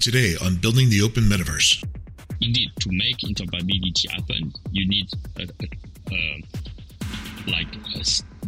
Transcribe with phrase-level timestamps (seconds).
[0.00, 1.84] Today on Building the Open Metaverse.
[2.40, 6.42] Indeed, to make interoperability happen, you need a, a, a
[7.50, 8.04] like a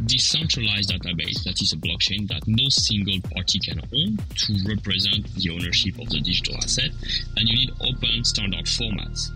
[0.07, 5.51] decentralized database that is a blockchain that no single party can own to represent the
[5.51, 6.89] ownership of the digital asset,
[7.37, 9.29] and you need open standard formats.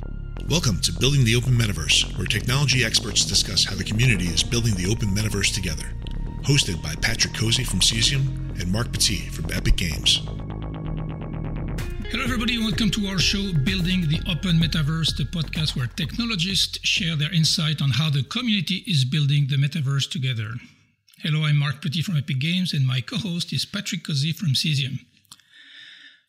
[0.48, 4.75] Welcome to Building the Open Metaverse, where technology experts discuss how the community is building
[4.77, 5.93] the open metaverse together.
[6.45, 10.23] Hosted by Patrick Cozzi from Cesium and Marc Petit from Epic Games.
[12.17, 12.57] Hello, everybody.
[12.57, 17.83] Welcome to our show, Building the Open Metaverse, the podcast where technologists share their insight
[17.83, 20.55] on how the community is building the metaverse together.
[21.19, 24.55] Hello, I'm Marc Petit from Epic Games, and my co host is Patrick Cozzi from
[24.55, 25.01] Cesium.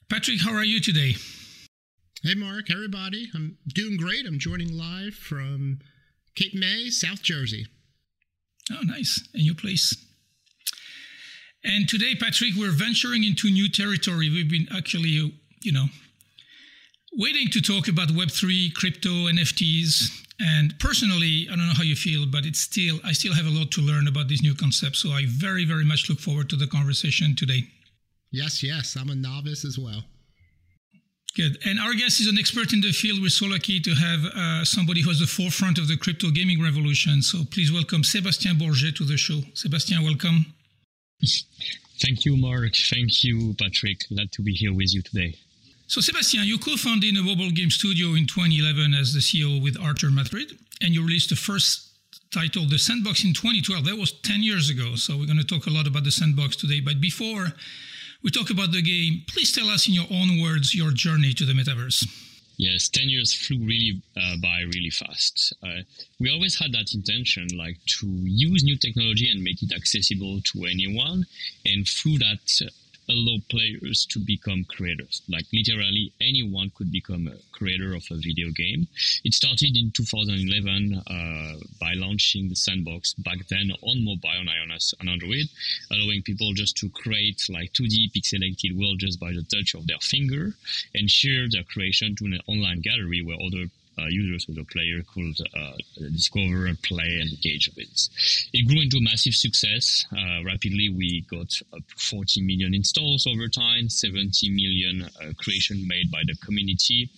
[0.10, 1.16] Patrick, how are you today?
[2.22, 3.30] Hey, Marc, everybody.
[3.34, 4.26] I'm doing great.
[4.26, 5.80] I'm joining live from
[6.36, 7.66] Cape May, South Jersey.
[8.74, 9.26] Oh, nice.
[9.34, 9.96] A new place.
[11.64, 14.30] And today, Patrick, we're venturing into new territory.
[14.30, 15.32] We've been actually
[15.68, 15.88] you know,
[17.18, 20.24] waiting to talk about Web3, crypto, NFTs.
[20.40, 23.50] And personally, I don't know how you feel, but it's still, I still have a
[23.50, 25.00] lot to learn about these new concepts.
[25.00, 27.68] So I very, very much look forward to the conversation today.
[28.32, 28.96] Yes, yes.
[28.96, 30.04] I'm a novice as well.
[31.36, 31.58] Good.
[31.66, 33.20] And our guest is an expert in the field.
[33.22, 37.22] We're so lucky to have uh, somebody who's the forefront of the crypto gaming revolution.
[37.22, 39.42] So please welcome Sebastien Borget to the show.
[39.54, 40.46] Sebastien, welcome.
[42.00, 42.76] Thank you, Marc.
[42.76, 44.00] Thank you, Patrick.
[44.08, 45.36] Glad to be here with you today.
[45.90, 50.12] So, Sebastian, you co founded mobile game studio in 2011 as the CEO with Arthur
[50.12, 51.88] Madrid, and you released the first
[52.30, 53.86] title, The Sandbox, in 2012.
[53.86, 54.96] That was 10 years ago.
[54.96, 56.82] So, we're going to talk a lot about The Sandbox today.
[56.82, 57.54] But before
[58.22, 61.46] we talk about the game, please tell us in your own words your journey to
[61.46, 62.06] the metaverse.
[62.58, 65.54] Yes, 10 years flew really uh, by really fast.
[65.64, 65.84] Uh,
[66.20, 70.66] we always had that intention, like to use new technology and make it accessible to
[70.66, 71.26] anyone.
[71.66, 72.62] And through that,
[73.10, 75.22] allow players to become creators.
[75.30, 78.88] Like literally anyone could become a creator of a video game.
[79.24, 84.94] It started in 2011 uh, by launching the sandbox back then on mobile on iOS
[85.00, 85.48] and Android,
[85.92, 90.00] allowing people just to create like 2D pixelated world just by the touch of their
[90.02, 90.54] finger
[90.94, 93.70] and share their creation to an online gallery where other
[94.06, 95.74] users or the player could uh,
[96.12, 98.10] discover play and engage with.
[98.54, 100.06] It grew into a massive success.
[100.12, 106.12] Uh, rapidly, we got up 40 million installs over time, 70 million uh, creation made
[106.12, 107.10] by the community.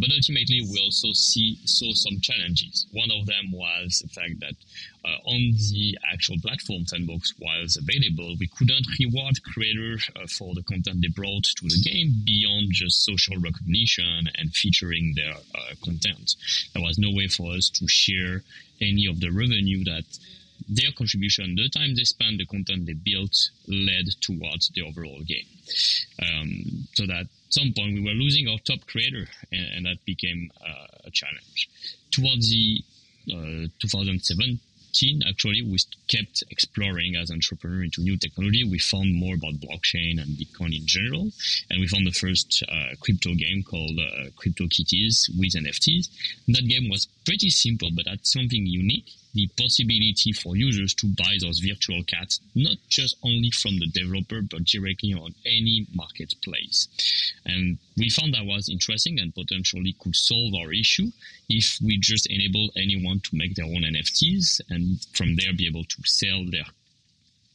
[0.00, 2.86] But ultimately, we also see saw some challenges.
[2.92, 4.54] One of them was the fact that
[5.24, 11.00] on the actual platform sandbox was available, we couldn't reward creators uh, for the content
[11.02, 16.34] they brought to the game beyond just social recognition and featuring their uh, content.
[16.74, 18.42] There was no way for us to share
[18.80, 20.04] any of the revenue that
[20.68, 25.46] their contribution, the time they spent, the content they built, led towards the overall game.
[26.22, 30.04] Um, so that at some point we were losing our top creator, and, and that
[30.04, 31.70] became uh, a challenge.
[32.10, 32.82] Towards the
[33.32, 34.60] uh, 2007
[35.28, 35.78] actually we
[36.08, 38.64] kept exploring as entrepreneur into new technology.
[38.64, 41.30] We found more about blockchain and bitcoin in general
[41.70, 46.08] and we found the first uh, crypto game called uh, CryptoKitties with nfts
[46.48, 51.36] that game was pretty simple but had something unique the possibility for users to buy
[51.40, 56.88] those virtual cats, not just only from the developer, but directly on any marketplace.
[57.46, 61.12] And we found that was interesting and potentially could solve our issue
[61.48, 65.84] if we just enable anyone to make their own NFTs and from there be able
[65.84, 66.66] to sell their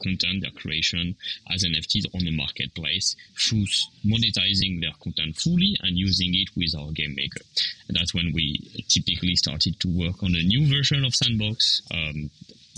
[0.04, 1.16] content, their creation
[1.52, 3.66] as NFTs on the marketplace through
[4.06, 7.42] monetizing their content fully and using it with our game maker.
[7.88, 11.82] And that's when we typically started to work on a new version of Sandbox.
[11.92, 12.30] Um,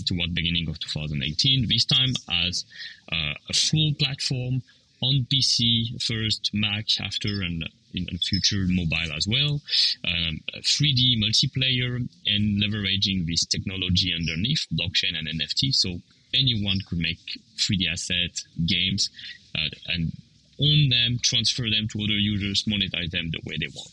[0.04, 2.12] toward beginning of 2018 this time
[2.44, 2.66] as
[3.10, 4.60] uh, a full platform
[5.02, 7.64] on PC first, Mac after, and
[7.94, 9.60] in the future mobile as well.
[10.04, 15.74] Um, 3D multiplayer and leveraging this technology underneath blockchain and NFT.
[15.74, 15.98] So
[16.34, 19.10] anyone could make 3D asset games
[19.54, 20.12] uh, and
[20.60, 23.90] own them, transfer them to other users, monetize them the way they want.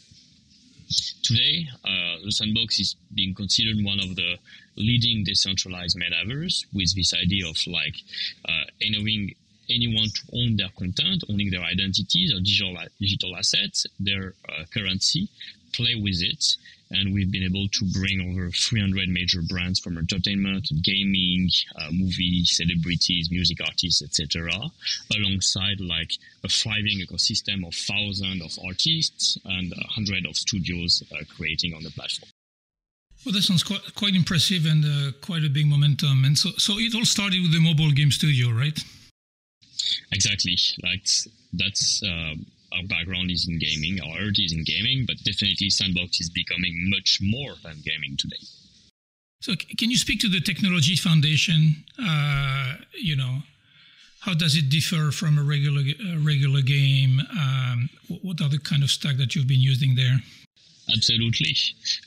[1.23, 4.37] Today, uh, the sandbox is being considered one of the
[4.75, 7.95] leading decentralized metaverse with this idea of like
[8.47, 9.33] uh, allowing
[9.69, 15.29] anyone to own their content, owning their identities, their digital digital assets, their uh, currency,
[15.73, 16.55] play with it,
[16.93, 22.43] and we've been able to bring over 300 major brands from entertainment, gaming, uh, movie
[22.45, 24.51] celebrities, music artists, etc.,
[25.15, 26.11] alongside like
[26.43, 31.91] a thriving ecosystem of thousands of artists and hundreds of studios uh, creating on the
[31.91, 32.29] platform.
[33.25, 36.25] Well, that sounds quite, quite impressive and uh, quite a big momentum.
[36.25, 38.77] And so, so it all started with the mobile game studio, right?
[40.11, 40.57] Exactly.
[40.83, 41.07] Like
[41.53, 42.35] that's uh,
[42.75, 46.89] our background is in gaming, our heart is in gaming, but definitely Sandbox is becoming
[46.89, 48.43] much more than gaming today.
[49.41, 51.83] So, can you speak to the technology foundation?
[52.01, 53.39] Uh, you know,
[54.21, 57.19] how does it differ from a regular a regular game?
[57.19, 57.89] Um,
[58.21, 60.19] what are the kind of stack that you've been using there?
[60.93, 61.55] Absolutely.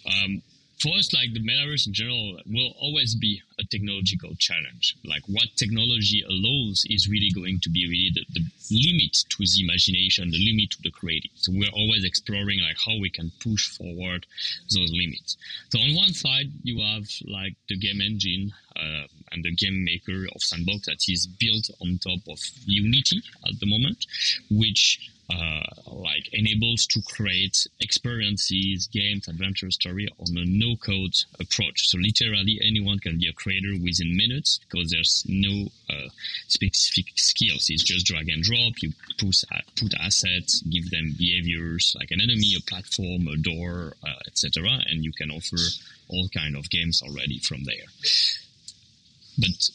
[0.06, 0.42] Um,
[0.84, 4.96] us, like the metaverse in general, will always be a technological challenge.
[5.04, 9.64] Like what technology allows is really going to be really the, the limit to the
[9.64, 11.30] imagination, the limit to the creative.
[11.36, 14.26] So we're always exploring like how we can push forward
[14.74, 15.36] those limits.
[15.70, 20.26] So on one side, you have like the game engine uh, and the game maker
[20.34, 24.06] of Sandbox that is built on top of Unity at the moment,
[24.50, 31.88] which uh, like enables to create experiences, games, adventure story on a no-code approach.
[31.88, 36.08] So literally anyone can be a creator within minutes because there's no uh,
[36.46, 37.66] specific skills.
[37.70, 38.74] It's just drag and drop.
[38.80, 39.42] You put
[39.76, 45.04] put assets, give them behaviors like an enemy, a platform, a door, uh, etc., and
[45.04, 45.56] you can offer
[46.08, 47.86] all kind of games already from there.
[49.38, 49.70] But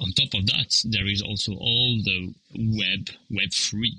[0.00, 3.92] on top of that, there is also all the web Web3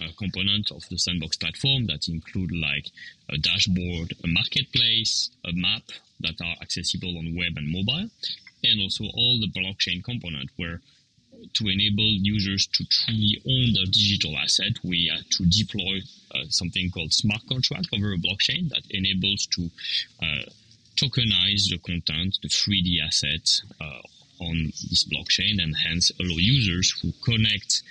[0.00, 2.86] uh, component of the sandbox platform that include like
[3.30, 5.82] a dashboard, a marketplace, a map
[6.20, 8.08] that are accessible on web and mobile,
[8.64, 10.80] and also all the blockchain component where
[11.54, 16.00] to enable users to truly own their digital asset, we had to deploy
[16.34, 19.70] uh, something called smart contract over a blockchain that enables to
[20.22, 20.42] uh,
[20.96, 24.00] tokenize the content, the 3D assets uh,
[24.40, 27.82] on this blockchain, and hence allow users who connect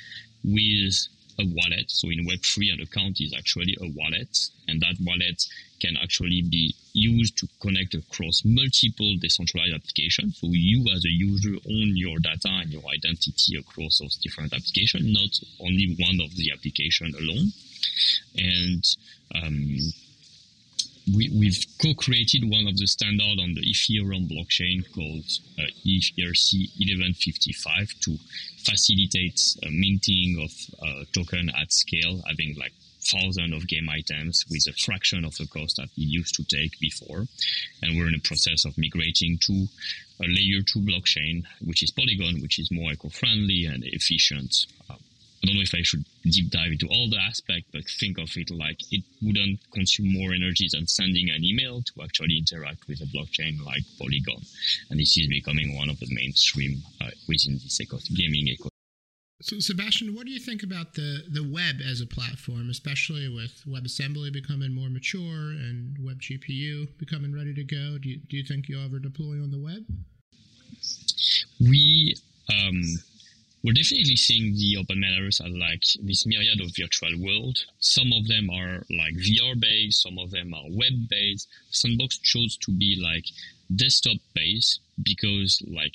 [0.43, 1.07] with
[1.39, 1.89] a wallet.
[1.91, 5.45] So in Web3, an account is actually a wallet, and that wallet
[5.79, 10.37] can actually be used to connect across multiple decentralized applications.
[10.39, 15.05] So you as a user own your data and your identity across those different applications,
[15.05, 17.51] not only one of the application alone.
[18.35, 18.83] And
[19.35, 19.77] um,
[21.15, 25.25] we, we've co-created one of the standard on the Ethereum blockchain called
[25.57, 28.17] uh, ERC 1155 to
[28.65, 30.51] facilitate uh, minting of
[30.81, 35.47] uh, token at scale, having like thousands of game items with a fraction of the
[35.47, 37.25] cost that it used to take before.
[37.81, 39.67] And we're in the process of migrating to
[40.19, 44.65] a layer two blockchain, which is Polygon, which is more eco-friendly and efficient.
[44.89, 44.95] I
[45.43, 47.56] don't know if I should deep dive into all the aspects,
[47.87, 52.03] but think of it like it wouldn't consume more energy than sending an email to
[52.03, 54.41] actually interact with a blockchain like Polygon.
[54.89, 58.69] And this is becoming one of the mainstream uh, within this eco- gaming ecosystem.
[59.39, 63.63] So, Sebastian, what do you think about the, the web as a platform, especially with
[63.67, 67.99] WebAssembly becoming more mature and WebGPU becoming ready to go?
[67.99, 69.85] Do you, do you think you'll ever deploy on the web?
[71.59, 72.15] We
[72.49, 72.81] um,
[73.67, 77.65] we're definitely seeing the open metaverse as like this myriad of virtual world.
[77.81, 81.49] Some of them are like VR based, some of them are web based.
[81.71, 83.25] Sandbox chose to be like
[83.75, 85.91] desktop based because like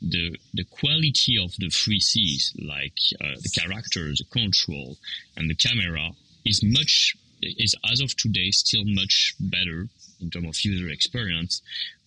[0.00, 4.96] the the quality of the 3Cs, like uh, the characters, the control,
[5.36, 6.12] and the camera,
[6.44, 9.88] is much is as of today still much better
[10.20, 11.60] in terms of user experience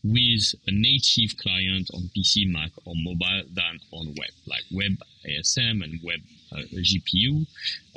[0.04, 5.84] with a native client on PC, Mac, or mobile than on web, like web ASM
[5.84, 6.20] and web
[6.52, 7.46] uh, GPU,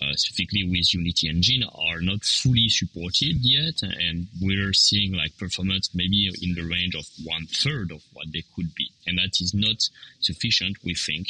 [0.01, 5.91] uh, specifically with Unity Engine, are not fully supported yet, and we're seeing like performance
[5.95, 9.55] maybe in the range of one third of what they could be, and that is
[9.55, 9.89] not
[10.21, 11.29] sufficient, we think.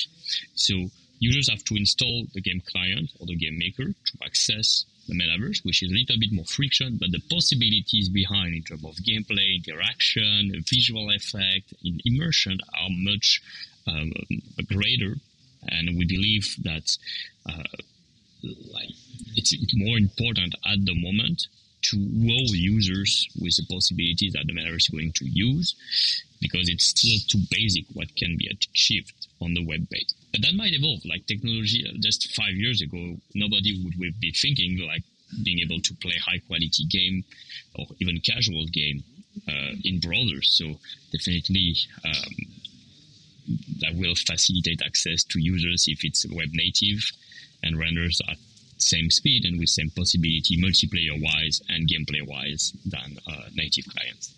[0.54, 0.90] So
[1.22, 5.64] users have to install the game client or the game maker to access the metaverse,
[5.64, 9.64] which is a little bit more friction, but the possibilities behind in terms of gameplay,
[9.64, 13.40] interaction, visual effect, in immersion are much
[13.86, 14.12] um,
[14.66, 15.14] greater.
[15.68, 16.96] And we believe that
[17.48, 17.76] uh,
[18.42, 18.90] like
[19.36, 21.46] it's, more important at the moment
[21.82, 25.74] to wow users with the possibilities that the metaverse is going to use
[26.40, 30.08] because it's still too basic what can be achieved on the web page.
[30.32, 31.04] But that might evolve.
[31.04, 35.02] Like technology, uh, just five years ago, nobody would be thinking like
[35.44, 37.24] being able to play high quality game
[37.74, 39.04] or even casual game
[39.48, 40.46] uh, in browsers.
[40.46, 40.78] So
[41.12, 42.32] definitely um,
[43.80, 47.00] that will facilitate access to users if it's web native
[47.62, 48.36] and renders at
[48.78, 54.34] same speed and with same possibility multiplayer wise and gameplay wise than uh, native clients.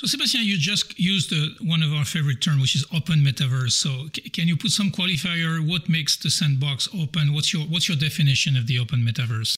[0.00, 3.72] So, Sebastian, you just used uh, one of our favorite terms, which is open metaverse.
[3.72, 5.60] So, c- can you put some qualifier?
[5.60, 7.34] What makes the sandbox open?
[7.34, 9.56] What's your what's your definition of the open metaverse?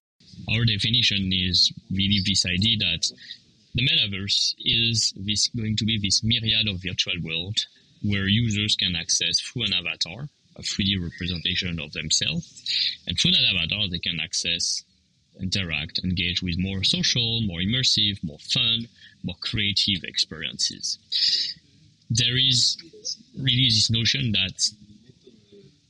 [0.53, 3.07] Our definition is really this idea that
[3.77, 7.59] the metaverse is this going to be this myriad of virtual world
[8.03, 13.47] where users can access through an avatar a 3D representation of themselves, and through that
[13.55, 14.83] avatar they can access
[15.41, 18.89] interact, engage with more social, more immersive, more fun,
[19.23, 20.99] more creative experiences.
[22.11, 22.77] There is
[23.39, 24.71] really this notion that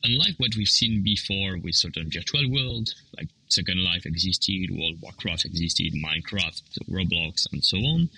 [0.05, 5.45] unlike what we've seen before with certain virtual worlds, like Second Life existed, World Warcraft
[5.45, 8.09] existed, Minecraft, Roblox, and so on,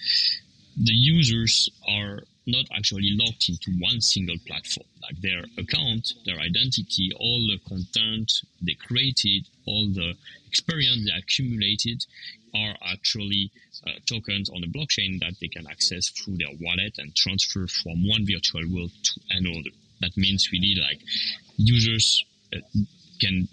[0.76, 4.86] the users are not actually locked into one single platform.
[5.02, 10.14] Like their account, their identity, all the content they created, all the
[10.46, 12.04] experience they accumulated
[12.54, 13.50] are actually
[13.86, 18.06] uh, tokens on the blockchain that they can access through their wallet and transfer from
[18.06, 19.70] one virtual world to another.
[20.00, 21.00] That means really like
[21.56, 22.24] users
[22.54, 22.58] uh,
[23.20, 23.48] can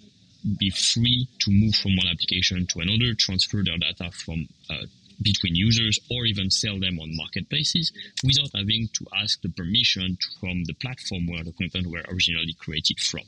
[0.59, 4.85] be free to move from one application to another, transfer their data from uh,
[5.21, 7.91] between users or even sell them on marketplaces
[8.23, 12.99] without having to ask the permission from the platform where the content were originally created
[12.99, 13.23] from.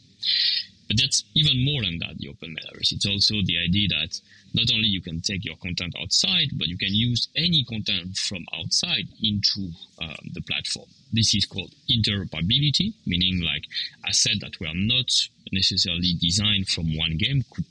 [0.88, 2.92] But that's even more than that, the open metaverse.
[2.92, 4.20] It's also the idea that
[4.54, 8.46] not only you can take your content outside, but you can use any content from
[8.54, 9.72] outside into
[10.02, 10.88] um, the platform.
[11.12, 13.64] This is called interoperability, meaning like
[14.06, 15.10] assets that were not
[15.52, 17.66] necessarily designed from one game could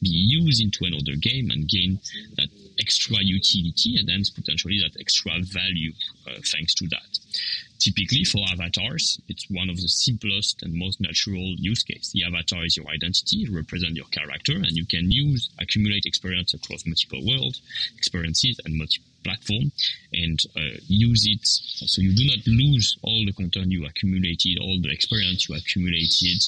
[0.00, 1.98] be used into another game and gain
[2.86, 5.92] extra utility and hence potentially that extra value
[6.28, 7.10] uh, thanks to that.
[7.80, 12.12] Typically for avatars, it's one of the simplest and most natural use case.
[12.14, 16.86] The avatar is your identity, represent your character, and you can use accumulate experience across
[16.86, 17.60] multiple worlds,
[17.98, 19.72] experiences, and multiple platform
[20.12, 24.78] and uh, use it so you do not lose all the content you accumulated, all
[24.80, 26.42] the experience you accumulated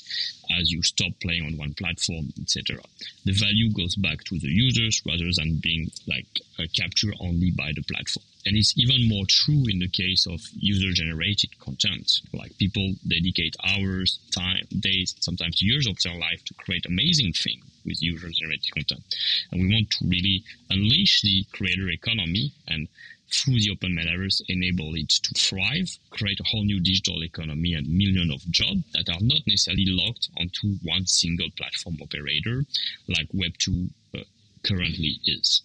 [0.58, 2.78] as you stop playing on one platform, etc.
[3.24, 6.26] The value goes back to the users rather than being like
[6.58, 8.24] uh, captured only by the platform.
[8.46, 12.20] And it's even more true in the case of user generated content.
[12.32, 17.67] Like people dedicate hours, time, days, sometimes years of their life to create amazing things
[17.88, 19.02] with user generated content.
[19.50, 22.88] And we want to really unleash the creator economy and
[23.30, 27.86] through the open metaverse enable it to thrive, create a whole new digital economy and
[27.86, 32.64] millions of jobs that are not necessarily locked onto one single platform operator
[33.08, 34.20] like Web2 uh,
[34.64, 35.62] currently is.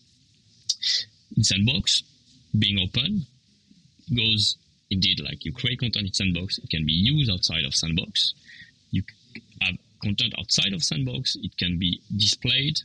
[1.38, 2.04] In Sandbox,
[2.58, 3.26] being open
[4.14, 4.58] goes
[4.90, 8.34] indeed like you create content in Sandbox, it can be used outside of Sandbox.
[8.92, 9.04] You
[9.62, 12.78] have content outside of Sandbox, it can be displayed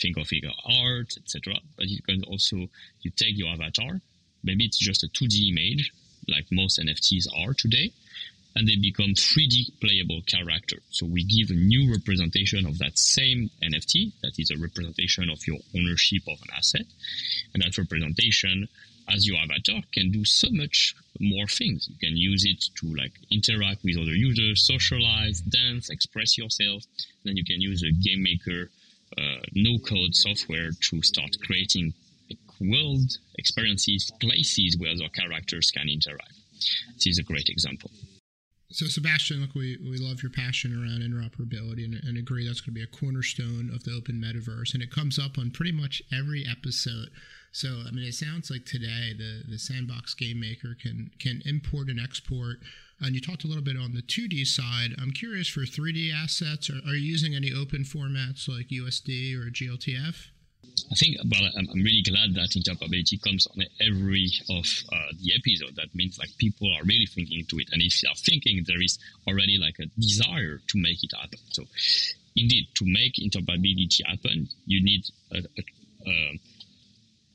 [0.00, 1.54] think of it art, etc.
[1.76, 2.68] But you can also
[3.02, 4.00] you take your avatar,
[4.42, 5.92] maybe it's just a 2D image,
[6.28, 7.92] like most NFTs are today,
[8.56, 10.78] and they become 3D playable character.
[10.90, 15.46] So we give a new representation of that same NFT, that is a representation of
[15.46, 16.86] your ownership of an asset,
[17.52, 18.68] and that representation
[19.08, 21.88] as your avatar can do so much more things.
[21.90, 26.84] You can use it to like interact with other users, socialize, dance, express yourself.
[27.24, 28.70] Then you can use a game maker
[29.18, 31.92] uh, no code software to start creating
[32.60, 36.32] world experiences, places where the characters can interact.
[36.94, 37.90] This is a great example.
[38.70, 42.74] So, Sebastian, look, we, we love your passion around interoperability and, and agree that's going
[42.74, 44.74] to be a cornerstone of the open metaverse.
[44.74, 47.10] And it comes up on pretty much every episode.
[47.54, 51.88] So, I mean, it sounds like today the, the sandbox game maker can, can import
[51.88, 52.58] and export
[53.00, 54.94] and you talked a little bit on the 2D side.
[55.00, 56.70] I'm curious for 3D assets.
[56.70, 60.28] Are, are you using any open formats like USD or GLTF?
[60.90, 65.76] I think, well, I'm, really glad that interoperability comes on every of uh, the episode.
[65.76, 68.82] That means like people are really thinking to it, and if they are thinking, there
[68.82, 71.38] is already like a desire to make it happen.
[71.52, 71.64] So,
[72.36, 76.40] indeed, to make interoperability happen, you need a, a, a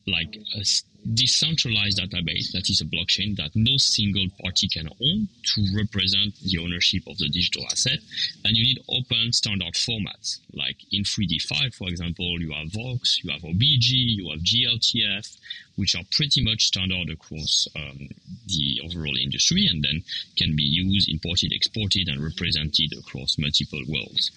[0.10, 0.64] like a
[1.14, 6.58] decentralized database that is a blockchain that no single party can own to represent the
[6.58, 8.00] ownership of the digital asset.
[8.44, 10.40] And you need open standard formats.
[10.54, 15.38] Like in 3D5, for example, you have Vox, you have OBJ, you have GLTF,
[15.78, 18.10] which are pretty much standard across um,
[18.48, 20.04] the overall industry and then
[20.36, 24.32] can be used, imported, exported, and represented across multiple worlds.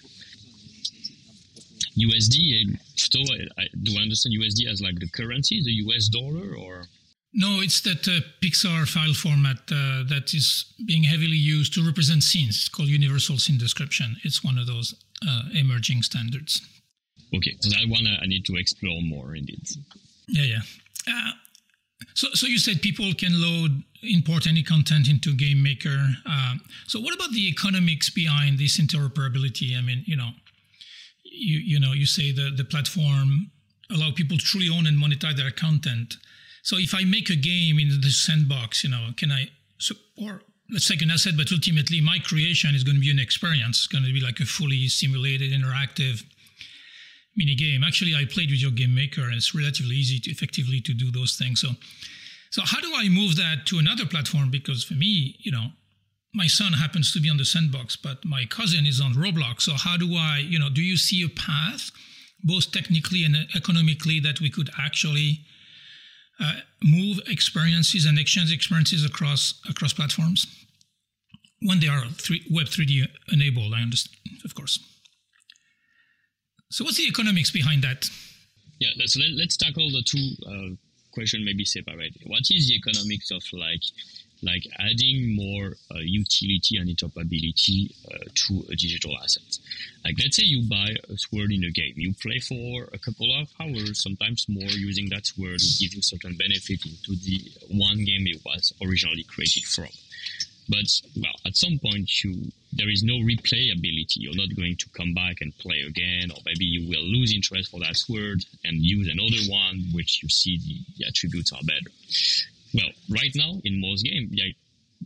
[1.97, 2.77] USD,
[3.57, 6.85] I, do I understand USD as like the currency, the US dollar, or?
[7.33, 12.21] No, it's that uh, Pixar file format uh, that is being heavily used to represent
[12.23, 12.55] scenes.
[12.55, 14.17] It's called Universal Scene Description.
[14.23, 14.93] It's one of those
[15.27, 16.61] uh, emerging standards.
[17.35, 19.67] Okay, so that one I need to explore more indeed.
[20.27, 20.61] Yeah, yeah.
[21.07, 21.31] Uh,
[22.13, 26.09] so, so you said people can load, import any content into Game Maker.
[26.29, 29.75] Uh, so, what about the economics behind this interoperability?
[29.75, 30.29] I mean, you know,
[31.33, 33.51] you you know you say the the platform
[33.91, 36.15] allow people to truly own and monetize their content.
[36.63, 40.41] So if I make a game in the sandbox, you know, can I so or
[40.71, 43.77] let's take an asset, but ultimately my creation is going to be an experience.
[43.79, 46.23] It's going to be like a fully simulated, interactive
[47.35, 47.83] mini game.
[47.83, 51.11] Actually, I played with your game maker, and it's relatively easy to effectively to do
[51.11, 51.61] those things.
[51.61, 51.69] So,
[52.51, 54.49] so how do I move that to another platform?
[54.49, 55.67] Because for me, you know,
[56.33, 59.61] my son happens to be on the sandbox, but my cousin is on Roblox.
[59.61, 61.91] So how do I, you know, do you see a path,
[62.43, 65.41] both technically and economically, that we could actually
[66.39, 70.47] uh, move experiences and exchange experiences across across platforms
[71.61, 73.73] when they are three, Web 3D enabled?
[73.73, 74.79] I understand, of course.
[76.71, 78.09] So what's the economics behind that?
[78.79, 80.75] Yeah, us let us tackle the two uh,
[81.13, 82.17] question maybe separate.
[82.25, 83.83] What is the economics of like
[84.43, 89.57] like adding more uh, utility and interoperability uh, to a digital asset.
[90.03, 93.33] Like let's say you buy a sword in a game, you play for a couple
[93.39, 98.03] of hours, sometimes more, using that sword will give you certain benefit into the one
[98.03, 99.89] game it was originally created from.
[100.69, 104.17] But well, at some point you there is no replayability.
[104.17, 107.69] You're not going to come back and play again, or maybe you will lose interest
[107.69, 111.91] for that sword and use another one, which you see the, the attributes are better.
[112.73, 114.51] Well, right now in most games, yeah,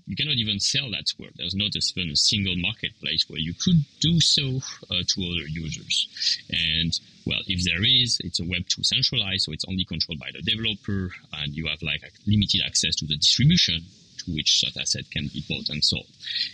[0.06, 1.34] you cannot even sell that sword.
[1.36, 6.08] There's not even a single marketplace where you could do so uh, to other users.
[6.50, 10.30] And well, if there is, it's a Web 2 centralized, so it's only controlled by
[10.32, 13.84] the developer, and you have like limited access to the distribution
[14.20, 16.08] to which such asset can be bought and sold.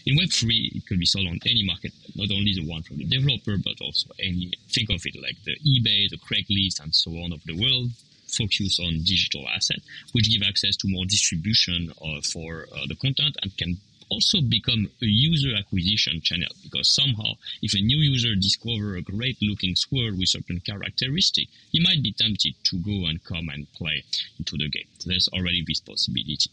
[0.05, 2.97] In Web 3, it can be sold on any market, not only the one from
[2.97, 7.11] the developer, but also any, think of it like the eBay, the Craigslist, and so
[7.11, 7.91] on of the world
[8.35, 9.79] focus on digital asset,
[10.11, 13.77] which give access to more distribution uh, for uh, the content and can
[14.09, 19.37] also become a user acquisition channel because somehow if a new user discover a great
[19.41, 24.03] looking sword with certain characteristic he might be tempted to go and come and play
[24.37, 24.85] into the game.
[24.99, 26.49] So there's already this possibility.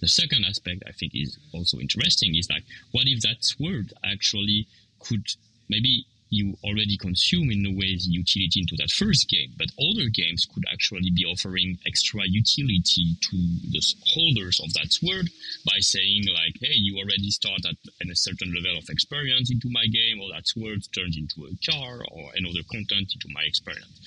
[0.00, 4.66] The second aspect i think is also interesting is like what if that sword actually
[5.00, 5.26] could
[5.68, 10.08] maybe you already consume in a way the utility into that first game, but other
[10.08, 13.36] games could actually be offering extra utility to
[13.70, 13.82] the
[14.14, 15.28] holders of that sword
[15.66, 17.76] by saying like, hey, you already start at,
[18.10, 22.00] a certain level of experience into my game, or that sword turns into a car
[22.10, 24.00] or another content into my experience.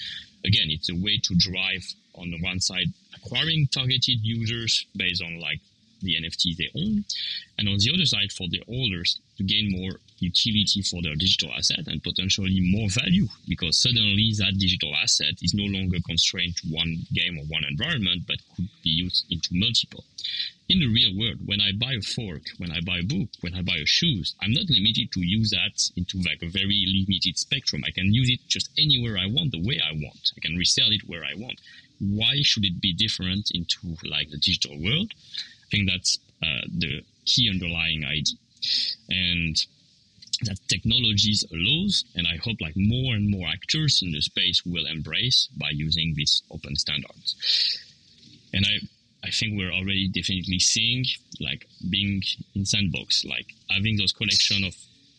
[0.46, 1.84] Again, it's a way to drive
[2.16, 5.60] on the one side acquiring targeted users based on like
[6.02, 7.06] the NFT they own,
[7.58, 11.52] and on the other side for the holders to gain more utility for their digital
[11.54, 16.68] asset and potentially more value because suddenly that digital asset is no longer constrained to
[16.68, 20.04] one game or one environment but could be used into multiple.
[20.70, 23.54] In the real world, when I buy a fork, when I buy a book, when
[23.54, 27.38] I buy a shoes, I'm not limited to use that into like a very limited
[27.38, 27.84] spectrum.
[27.86, 30.32] I can use it just anywhere I want, the way I want.
[30.38, 31.60] I can resell it where I want.
[32.00, 35.12] Why should it be different into like the digital world?
[35.12, 38.38] I think that's uh, the key underlying idea.
[39.10, 39.56] And
[40.44, 44.86] that technologies allows, and I hope like more and more actors in the space will
[44.86, 47.36] embrace by using these open standards.
[48.54, 51.06] And I, I think we're already definitely seeing
[51.40, 52.22] like being
[52.56, 54.76] in sandbox, like having those collection of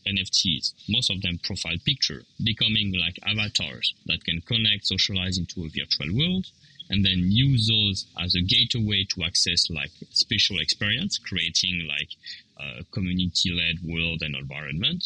[0.07, 5.69] NFTs, most of them profile picture, becoming like avatars that can connect, socialize into a
[5.69, 6.47] virtual world,
[6.95, 12.11] and then use those as a gateway to access like special experience, creating like
[12.57, 15.03] a community-led world and environment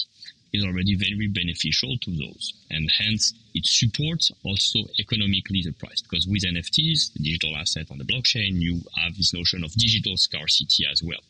[0.52, 2.52] is already very beneficial to those.
[2.70, 7.96] And hence it supports also economically the price because with NFTs, the digital asset on
[7.96, 11.20] the blockchain, you have this notion of digital scarcity as well.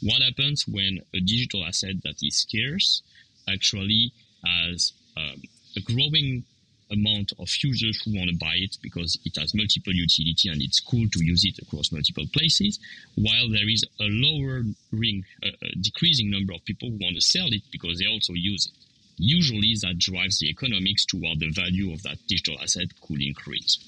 [0.00, 3.02] What happens when a digital asset that is scarce
[3.48, 4.12] actually
[4.46, 5.42] has um,
[5.76, 6.44] a growing
[6.90, 10.80] amount of users who want to buy it because it has multiple utility and it's
[10.80, 12.78] cool to use it across multiple places,
[13.16, 17.20] while there is a lower ring, a, a decreasing number of people who want to
[17.20, 18.84] sell it because they also use it.
[19.16, 23.78] Usually that drives the economics toward the value of that digital asset could increase.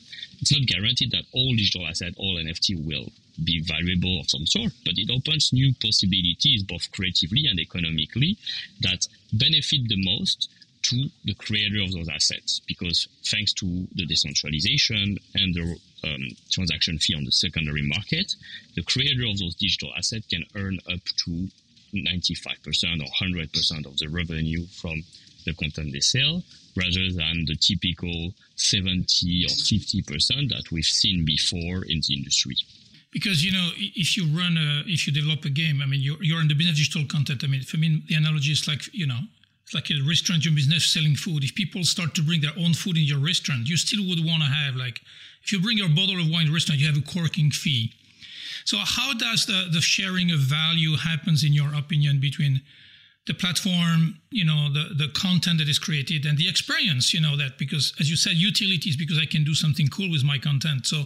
[0.40, 3.10] It's not guaranteed that all digital asset, all NFT will
[3.42, 8.38] be valuable of some sort, but it opens new possibilities both creatively and economically
[8.80, 10.48] that benefit the most
[10.88, 16.98] to the creator of those assets because thanks to the decentralization and the um, transaction
[16.98, 18.34] fee on the secondary market,
[18.74, 21.48] the creator of those digital assets can earn up to
[21.94, 25.02] 95% or 100% of the revenue from
[25.44, 26.42] the content they sell
[26.76, 32.56] rather than the typical 70 or 50% that we've seen before in the industry.
[33.12, 36.22] Because you know if you run a if you develop a game i mean you're,
[36.22, 37.42] you're in the business digital content.
[37.44, 39.20] I mean for me the analogy is like you know
[39.74, 41.42] like a restaurant your business selling food.
[41.42, 44.42] If people start to bring their own food in your restaurant, you still would want
[44.42, 45.00] to have like
[45.42, 47.92] if you bring your bottle of wine restaurant, you have a corking fee.
[48.64, 52.62] So how does the, the sharing of value happens in your opinion between
[53.26, 57.36] the platform, you know, the, the content that is created and the experience, you know,
[57.36, 60.86] that because as you said, utilities because I can do something cool with my content.
[60.86, 61.04] So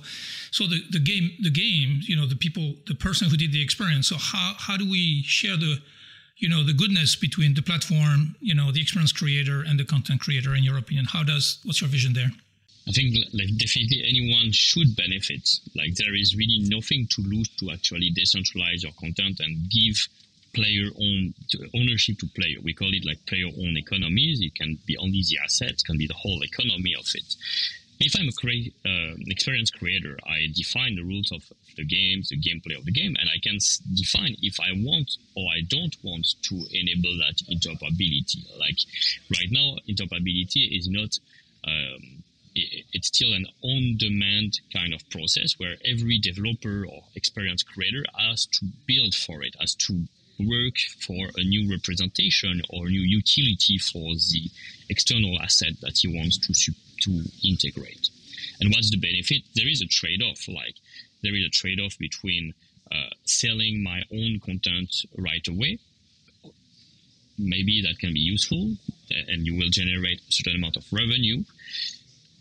[0.51, 3.63] so the, the game the game, you know, the people the person who did the
[3.63, 4.09] experience.
[4.09, 5.79] So how how do we share the
[6.41, 10.21] you know the goodness between the platform, you know, the experience creator and the content
[10.21, 11.07] creator in your opinion?
[11.07, 12.31] How does what's your vision there?
[12.89, 15.49] I think like definitely anyone should benefit.
[15.77, 20.09] Like there is really nothing to lose to actually decentralize your content and give
[20.55, 21.35] player own
[21.75, 22.59] ownership to player.
[22.63, 24.41] We call it like player owned economies.
[24.41, 27.37] It can be only the assets, can be the whole economy of it.
[28.03, 31.43] If I'm a crea- uh, experience creator, I define the rules of
[31.77, 33.59] the game, the gameplay of the game, and I can
[33.95, 38.59] define if I want or I don't want to enable that interoperability.
[38.59, 38.79] Like
[39.31, 41.19] right now, interoperability is not.
[41.65, 48.47] Um, it's still an on-demand kind of process where every developer or experienced creator has
[48.47, 50.05] to build for it, has to
[50.41, 54.51] work for a new representation or new utility for the
[54.89, 56.53] external asset that he wants to
[57.01, 58.11] to integrate.
[58.61, 59.43] And what's the benefit?
[59.55, 60.49] There is a trade-off.
[60.49, 60.77] Like
[61.23, 62.55] there is a trade-off between
[62.93, 65.79] uh, selling my own content right away.
[67.39, 68.77] Maybe that can be useful,
[69.29, 71.43] and you will generate a certain amount of revenue,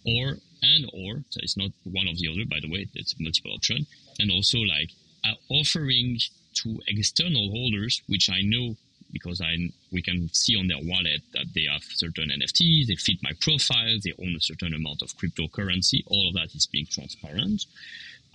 [0.05, 2.43] or and or so it's not one of the other.
[2.45, 3.87] By the way, it's multiple option,
[4.19, 4.89] and also like
[5.23, 6.19] uh, offering
[6.55, 8.75] to external holders, which I know
[9.11, 9.55] because I
[9.91, 13.97] we can see on their wallet that they have certain NFTs, they fit my profile,
[14.03, 16.03] they own a certain amount of cryptocurrency.
[16.07, 17.65] All of that is being transparent.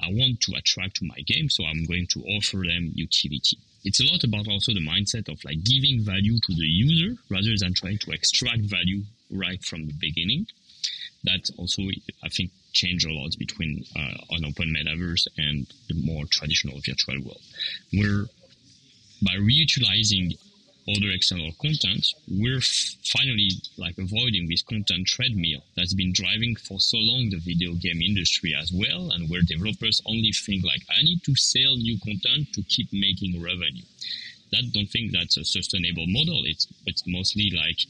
[0.01, 3.59] I want to attract to my game, so I'm going to offer them utility.
[3.85, 7.55] It's a lot about also the mindset of like giving value to the user rather
[7.59, 10.47] than trying to extract value right from the beginning.
[11.25, 11.83] That also,
[12.23, 17.21] I think, change a lot between uh, an open metaverse and the more traditional virtual
[17.23, 17.41] world.
[17.93, 18.25] Where
[19.23, 20.37] by reutilizing
[20.89, 22.61] other external content, we're
[23.05, 28.01] finally like avoiding this content treadmill that's been driving for so long the video game
[28.03, 32.53] industry as well, and where developers only think like I need to sell new content
[32.55, 33.85] to keep making revenue
[34.55, 36.43] that don't think that's a sustainable model.
[36.45, 37.81] It's it's mostly like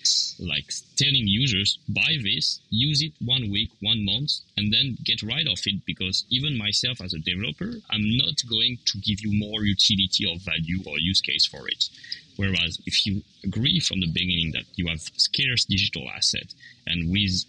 [0.41, 5.47] like telling users buy this, use it one week, one month, and then get rid
[5.47, 9.63] of it because even myself as a developer, I'm not going to give you more
[9.65, 11.89] utility or value or use case for it.
[12.37, 16.53] Whereas if you agree from the beginning that you have scarce digital asset
[16.87, 17.45] and with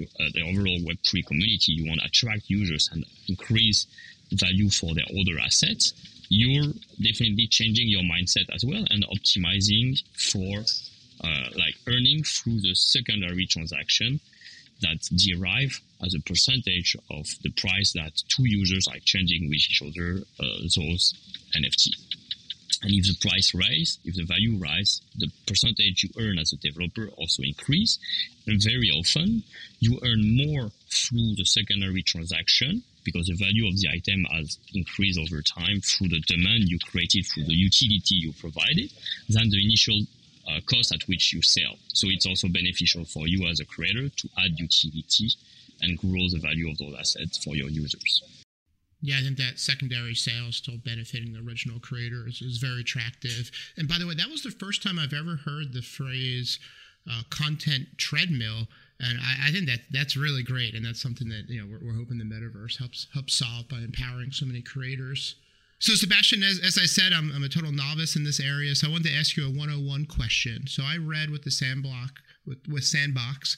[0.00, 3.86] uh, the overall Web3 community, you want to attract users and increase
[4.32, 5.92] value for their other assets,
[6.28, 10.64] you're definitely changing your mindset as well and optimizing for
[11.22, 14.20] uh, like earning through the secondary transaction
[14.80, 19.82] that derive as a percentage of the price that two users are exchanging with each
[19.82, 21.14] other uh, those
[21.54, 21.90] NFT.
[22.82, 26.56] And if the price rise, if the value rise, the percentage you earn as a
[26.56, 27.98] developer also increase.
[28.46, 29.42] And very often
[29.80, 35.18] you earn more through the secondary transaction because the value of the item has increased
[35.18, 38.90] over time through the demand you created through the utility you provided
[39.28, 40.00] than the initial
[40.48, 41.76] uh, cost at which you sell.
[41.88, 45.30] So it's also beneficial for you as a creator to add utility
[45.82, 48.39] and grow the value of those assets for your users.
[49.02, 53.50] Yeah, I think that secondary sale still benefiting the original creator is, is, very attractive.
[53.78, 56.58] And by the way, that was the first time I've ever heard the phrase
[57.10, 58.68] uh, content treadmill
[59.00, 61.88] and I, I, think that that's really great, and that's something that you know we're,
[61.88, 65.36] we're, hoping the metaverse helps help solve by empowering so many creators.
[65.78, 68.88] So Sebastian, as, as I said, I'm, I'm a total novice in this area, so
[68.88, 70.66] I wanted to ask you a 101 question.
[70.66, 72.10] So I read with the Sandblock
[72.46, 73.56] with, with Sandbox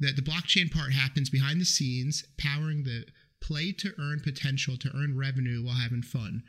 [0.00, 3.04] that the blockchain part happens behind the scenes, powering the
[3.46, 6.42] play to earn potential to earn revenue while having fun.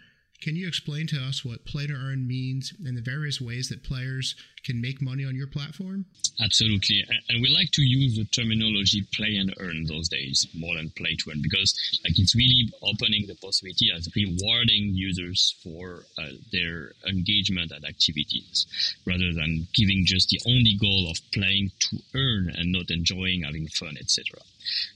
[0.46, 3.82] Can you explain to us what play to earn means and the various ways that
[3.82, 6.06] players can make money on your platform?
[6.40, 7.04] Absolutely.
[7.30, 11.16] And we like to use the terminology play and earn those days more than play
[11.16, 16.92] to earn because like it's really opening the possibility as rewarding users for uh, their
[17.10, 18.68] engagement and activities
[19.08, 23.66] rather than giving just the only goal of playing to earn and not enjoying having
[23.70, 24.40] fun, etc.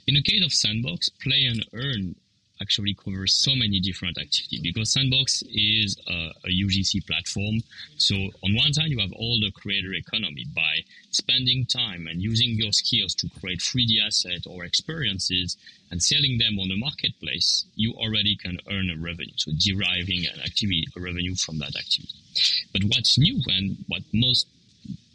[0.05, 2.13] In the case of Sandbox, play and earn
[2.61, 7.61] actually covers so many different activities because Sandbox is a, a, UGC platform.
[7.97, 12.55] So on one side, you have all the creator economy by spending time and using
[12.55, 15.57] your skills to create 3D assets or experiences
[15.91, 19.33] and selling them on the marketplace, you already can earn a revenue.
[19.37, 22.13] So deriving an activity, a revenue from that activity.
[22.73, 24.47] But what's new and what most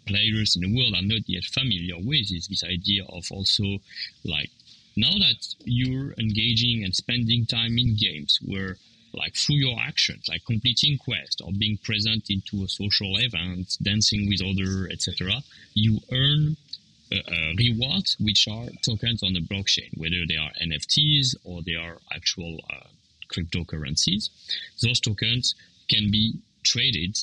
[0.06, 3.78] players in the world are not yet familiar with is this idea of also
[4.24, 4.50] like
[4.96, 8.76] now that you're engaging and spending time in games where
[9.16, 14.28] like through your actions, like completing quests or being present into a social event, dancing
[14.28, 15.40] with other, etc.,
[15.74, 16.56] you earn
[17.12, 21.74] uh, uh, rewards which are tokens on the blockchain, whether they are NFTs or they
[21.74, 22.88] are actual uh,
[23.32, 24.30] cryptocurrencies.
[24.82, 25.54] Those tokens
[25.88, 27.16] can be traded,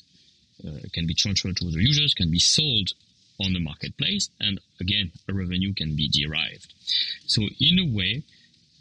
[0.66, 2.92] uh, can be transferred to other users, can be sold
[3.44, 6.74] on the marketplace, and again, a revenue can be derived.
[7.26, 8.24] So, in a way,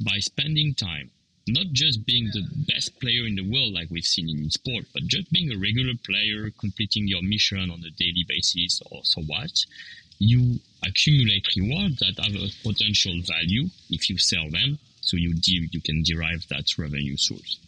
[0.01, 1.11] by spending time
[1.49, 5.03] not just being the best player in the world like we've seen in sport, but
[5.05, 9.51] just being a regular player, completing your mission on a daily basis or so what,
[10.19, 14.79] you accumulate rewards that have a potential value if you sell them.
[15.01, 17.59] So you de- you can derive that revenue source.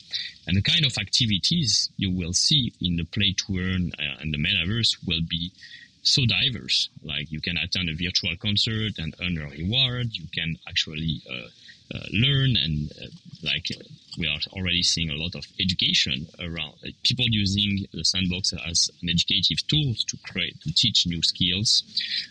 [0.47, 4.33] And the kind of activities you will see in the play to earn uh, and
[4.33, 5.51] the metaverse will be
[6.03, 6.89] so diverse.
[7.03, 10.09] Like you can attend a virtual concert and earn a reward.
[10.13, 11.49] You can actually uh,
[11.95, 13.07] uh, learn and uh,
[13.43, 13.69] like
[14.19, 19.11] we are already seeing a lot of education around people using the sandbox as an
[19.11, 21.83] educative tool to create to teach new skills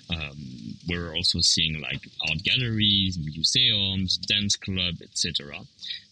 [0.09, 0.37] um,
[0.87, 5.57] we're also seeing like art galleries museums dance club etc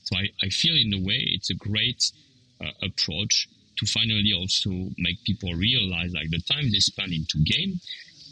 [0.03, 2.11] so I, I feel in a way it's a great
[2.61, 3.47] uh, approach
[3.79, 7.79] to finally also make people realize like the time they spend into game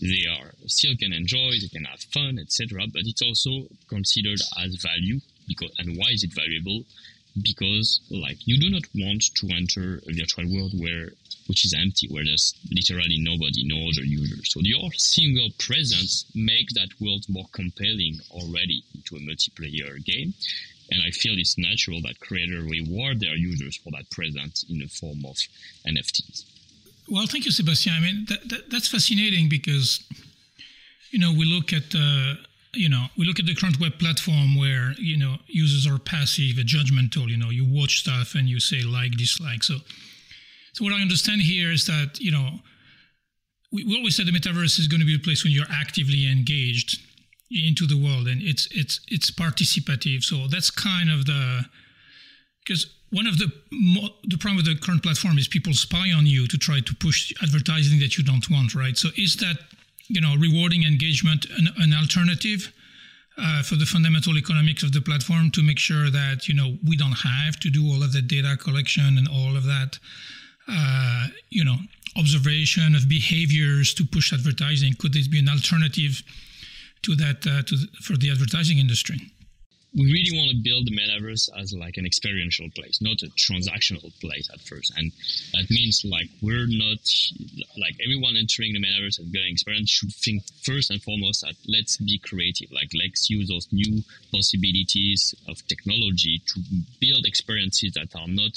[0.02, 2.86] they are still can enjoy, they can have fun, etc.
[2.94, 6.84] But it's also considered as value because and why is it valuable?
[7.42, 11.10] Because like you do not want to enter a virtual world where
[11.48, 14.52] which is empty, where there's literally nobody, no other users.
[14.52, 20.34] So your single presence makes that world more compelling already into a multiplayer game.
[20.92, 24.88] And I feel it's natural that creators reward their users for that presence in the
[24.88, 25.36] form of
[25.86, 26.46] NFTs.
[27.10, 27.94] Well, thank you, Sebastian.
[27.94, 30.04] I mean, that, that, that's fascinating because,
[31.12, 32.36] you know, we look at, uh,
[32.74, 36.56] you know, we look at the current web platform where, you know, users are passive,
[36.66, 39.64] judgmental, you know, you watch stuff and you say like, dislike.
[39.64, 39.76] So,
[40.74, 42.60] so what I understand here is that, you know,
[43.72, 46.30] we, we always said the metaverse is going to be a place when you're actively
[46.30, 47.00] engaged
[47.50, 50.24] into the world and it's, it's, it's participative.
[50.24, 51.66] So that's kind of the,
[52.64, 53.52] because one of the
[54.26, 57.34] the problem with the current platform is people spy on you to try to push
[57.42, 58.98] advertising that you don't want, right?
[58.98, 59.58] So is that
[60.08, 62.74] you know rewarding engagement an, an alternative
[63.38, 66.98] uh, for the fundamental economics of the platform to make sure that you know we
[66.98, 69.98] don't have to do all of the data collection and all of that
[70.68, 71.78] uh, you know
[72.18, 74.94] observation of behaviors to push advertising?
[75.00, 76.24] Could this be an alternative
[77.04, 79.32] to that uh, to for the advertising industry?
[79.98, 84.12] we really want to build the metaverse as like an experiential place, not a transactional
[84.22, 84.94] place at first.
[84.96, 85.12] And
[85.54, 87.00] that means like we're not
[87.80, 91.98] like everyone entering the metaverse and getting experience should think first and foremost that let's
[91.98, 92.72] be creative.
[92.72, 96.62] Like let's use those new possibilities of technology to
[97.02, 98.54] build experiences that are not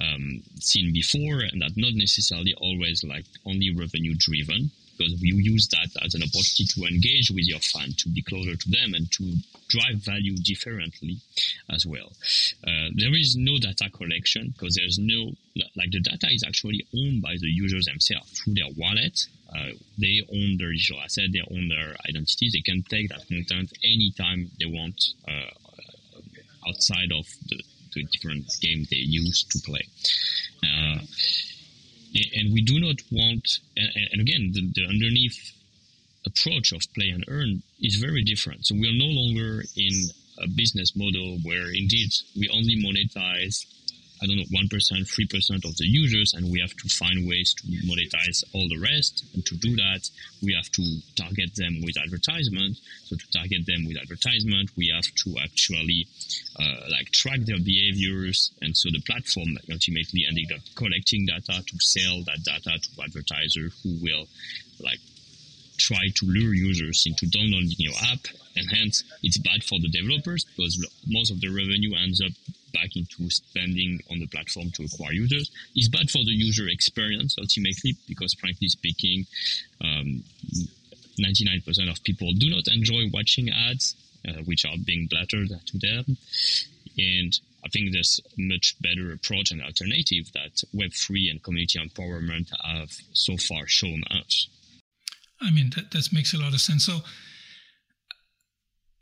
[0.00, 5.68] um, seen before and that not necessarily always like only revenue driven because you use
[5.68, 9.10] that as an opportunity to engage with your fan, to be closer to them, and
[9.12, 9.34] to
[9.68, 11.16] drive value differently
[11.70, 12.12] as well.
[12.66, 15.32] Uh, there is no data collection because there's no
[15.76, 19.26] like the data is actually owned by the users themselves through their wallet.
[19.54, 22.52] Uh, they own their digital asset, they own their identities.
[22.52, 27.60] They can take that content anytime they want uh, outside of the,
[27.94, 29.86] the, different game they use to play.
[32.14, 35.52] And we do not want and, and again the, the, underneath
[36.26, 38.66] approach of play and earn is very different.
[38.66, 43.64] So we are no longer in a business model where indeed we only monetize
[44.22, 47.66] I don't know, 1%, 3% of the users, and we have to find ways to
[47.66, 49.24] monetize all the rest.
[49.34, 50.08] And to do that,
[50.42, 52.78] we have to target them with advertisement.
[53.04, 56.06] So to target them with advertisement, we have to actually
[56.58, 58.52] uh, like track their behaviors.
[58.62, 63.74] And so the platform ultimately ended up collecting data to sell that data to advertisers
[63.82, 64.28] who will
[64.78, 65.00] like
[65.78, 68.20] try to lure users into downloading your app
[68.56, 72.32] and hence it's bad for the developers because most of the revenue ends up
[72.72, 75.50] back into spending on the platform to acquire users.
[75.74, 79.26] It's bad for the user experience ultimately because, frankly speaking,
[79.80, 80.22] um,
[81.20, 83.94] 99% of people do not enjoy watching ads,
[84.26, 86.16] uh, which are being blattered to them.
[86.98, 92.90] And I think there's much better approach and alternative that Web3 and community empowerment have
[93.12, 94.48] so far shown us.
[95.40, 96.84] I mean, that, that makes a lot of sense.
[96.86, 97.00] So,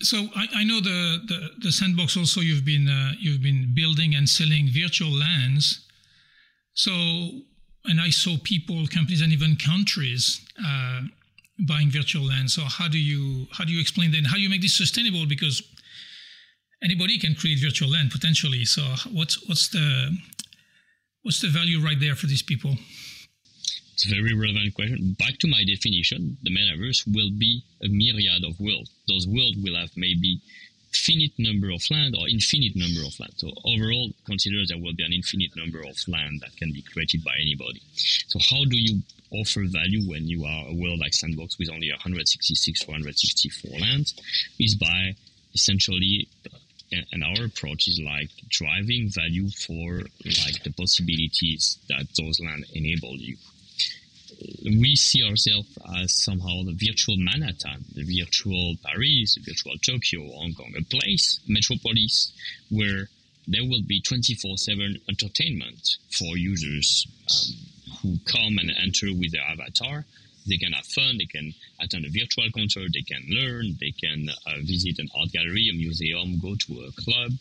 [0.02, 4.14] so I, I know the, the, the sandbox also you've been uh, you've been building
[4.14, 5.86] and selling virtual lands.
[6.74, 6.90] So
[7.84, 11.02] and I saw people, companies, and even countries uh,
[11.66, 12.54] buying virtual lands.
[12.54, 14.26] So how do you how do you explain that?
[14.26, 15.26] How do you make this sustainable?
[15.26, 15.62] Because
[16.82, 18.64] anybody can create virtual land potentially.
[18.64, 18.82] So
[19.12, 20.16] what's what's the
[21.22, 22.76] what's the value right there for these people?
[24.00, 25.12] It's a very relevant question.
[25.18, 28.90] Back to my definition, the metaverse will be a myriad of worlds.
[29.06, 30.40] Those worlds will have maybe
[30.90, 33.34] finite number of land or infinite number of land.
[33.36, 37.22] So overall, consider there will be an infinite number of land that can be created
[37.22, 37.82] by anybody.
[37.92, 41.90] So how do you offer value when you are a world like Sandbox with only
[41.90, 44.14] 166 or 164 lands?
[44.58, 45.12] Is by
[45.52, 46.26] essentially
[47.12, 53.14] and our approach is like driving value for like the possibilities that those land enable
[53.16, 53.36] you
[54.64, 55.68] we see ourselves
[56.00, 61.40] as somehow the virtual Manhattan, the virtual Paris, the virtual Tokyo, Hong Kong, a place,
[61.48, 62.32] metropolis,
[62.70, 63.08] where
[63.46, 70.04] there will be 24-7 entertainment for users um, who come and enter with their avatar.
[70.46, 74.28] They can have fun, they can attend a virtual concert, they can learn, they can
[74.46, 77.32] uh, visit an art gallery, a museum, go to a club.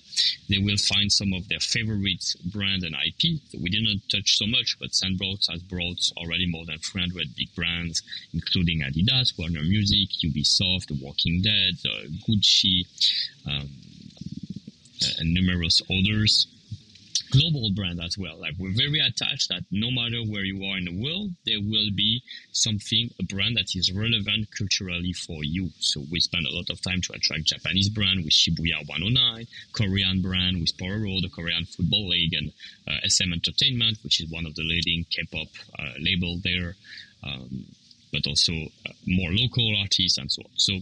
[0.50, 3.40] They will find some of their favorite brand and IP.
[3.60, 8.02] We didn't touch so much, but Sandbox has brought already more than 300 big brands,
[8.34, 12.86] including Adidas, Warner Music, Ubisoft, The Walking Dead, uh, Gucci,
[13.46, 13.70] um,
[15.20, 16.48] and numerous others
[17.32, 18.40] global brand as well.
[18.40, 21.90] Like we're very attached that no matter where you are in the world, there will
[21.96, 25.70] be something, a brand that is relevant culturally for you.
[25.80, 30.22] So we spend a lot of time to attract Japanese brand with Shibuya 109, Korean
[30.22, 32.52] brand with Pororo, the Korean Football League, and
[32.88, 36.76] uh, SM Entertainment, which is one of the leading K-pop uh, label there.
[37.24, 37.66] Um,
[38.12, 40.50] but also uh, more local artists and so on.
[40.56, 40.74] So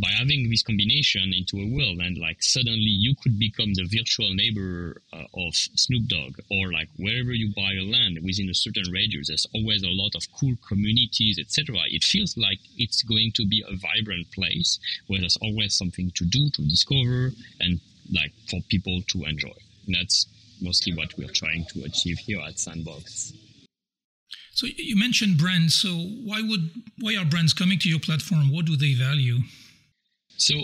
[0.00, 4.32] by having this combination into a world and like suddenly you could become the virtual
[4.34, 8.90] neighbor uh, of Snoop Dogg or like wherever you buy a land within a certain
[8.92, 13.46] radius there's always a lot of cool communities etc it feels like it's going to
[13.46, 17.30] be a vibrant place where there's always something to do to discover
[17.60, 17.80] and
[18.12, 19.54] like for people to enjoy.
[19.86, 20.26] And that's
[20.60, 23.32] mostly what we're trying to achieve here at Sandbox.
[24.52, 25.74] So you mentioned brands.
[25.74, 28.52] So why would why are brands coming to your platform?
[28.52, 29.40] What do they value
[30.36, 30.54] so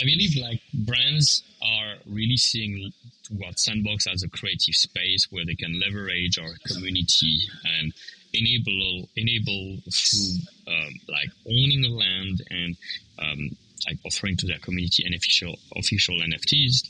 [0.00, 2.92] I believe like brands are really seeing
[3.36, 7.42] what Sandbox as a creative space where they can leverage our community
[7.78, 7.92] and
[8.32, 10.36] enable enable through
[10.68, 12.76] um, like owning a land and
[13.18, 16.88] um, like offering to their community an official official NFTs,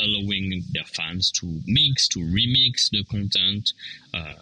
[0.00, 3.72] allowing their fans to mix to remix the content
[4.14, 4.34] uh,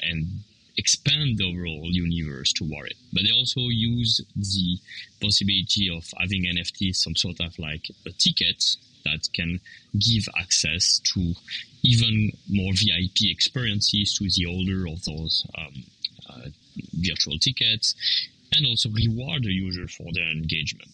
[0.00, 0.42] and
[0.76, 2.96] expand the overall universe toward it.
[3.12, 4.78] But they also use the
[5.20, 9.60] possibility of having NFTs, some sort of like a ticket that can
[9.98, 11.34] give access to
[11.82, 15.84] even more VIP experiences to the holder of those um,
[16.28, 16.48] uh,
[16.94, 17.94] virtual tickets
[18.54, 20.88] and also reward the user for their engagement.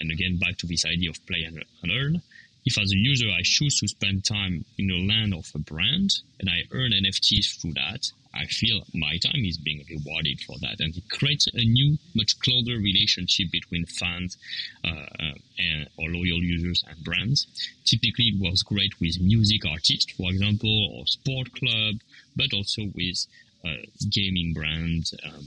[0.00, 2.22] And again, back to this idea of play and earn
[2.70, 6.10] if as a user I choose to spend time in the land of a brand
[6.38, 10.78] and I earn NFTs through that, I feel my time is being rewarded for that.
[10.78, 14.38] And it creates a new, much closer relationship between fans
[14.84, 17.48] uh, uh, and or loyal users and brands.
[17.84, 21.96] Typically, it was great with music artists, for example, or sport club,
[22.36, 23.26] but also with
[23.64, 25.44] uh, gaming brands um,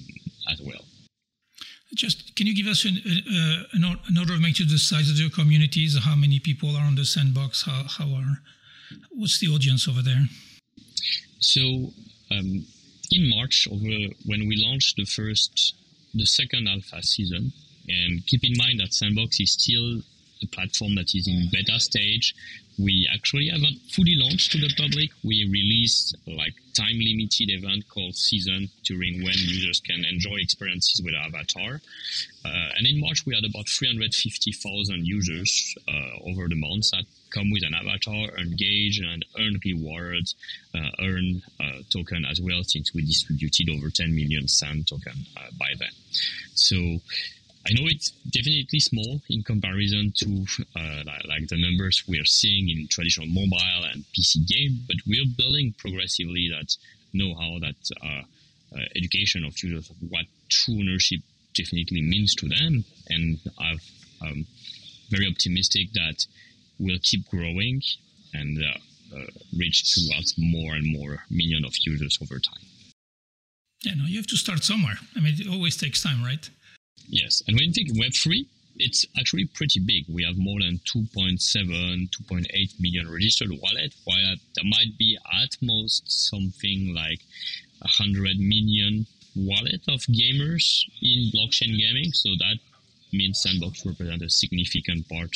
[0.52, 0.84] as well.
[1.96, 5.30] Just can you give us an, uh, an order of magnitude the size of your
[5.30, 5.98] communities?
[6.04, 7.64] How many people are on the sandbox?
[7.64, 8.42] How, how are
[9.12, 10.26] what's the audience over there?
[11.40, 11.62] So
[12.32, 12.66] um,
[13.12, 15.76] in March, over when we launched the first,
[16.14, 17.52] the second alpha season,
[17.88, 20.02] and keep in mind that Sandbox is still
[20.42, 22.34] a platform that is in beta stage.
[22.80, 25.12] We actually haven't fully launched to the public.
[25.24, 31.14] We released like time limited event called Season during when users can enjoy experiences with
[31.14, 31.82] Avatar.
[32.46, 37.50] Uh, and in March, we had about 350,000 users uh, over the months that come
[37.52, 40.36] with an avatar, engage and earn rewards,
[40.76, 45.50] uh, earn uh, token as well, since we distributed over 10 million SAND token uh,
[45.58, 45.90] by then.
[46.54, 47.00] So
[47.66, 50.46] I know it's definitely small in comparison to
[50.76, 55.74] uh, like the numbers we're seeing in traditional mobile and PC game, but we're building
[55.78, 56.76] progressively that
[57.14, 58.24] know-how, that uh,
[58.76, 61.22] uh, education of users of what true ownership
[61.56, 63.80] definitely means to them, and I'm
[64.22, 64.46] um,
[65.10, 66.26] very optimistic that
[66.80, 67.82] we'll keep growing
[68.34, 69.26] and uh, uh,
[69.58, 72.66] reach towards more and more million of users over time.
[73.84, 74.96] Yeah, no, you have to start somewhere.
[75.16, 76.50] I mean, it always takes time, right?
[77.08, 78.46] Yes, and when you think Web3,
[78.78, 80.06] it's actually pretty big.
[80.10, 86.04] We have more than 2.7, 2.8 million registered wallet, while there might be at most
[86.12, 87.20] something like
[87.80, 92.12] 100 million wallet of gamers in blockchain gaming.
[92.14, 92.58] So that
[93.12, 95.36] means Sandbox represents a significant part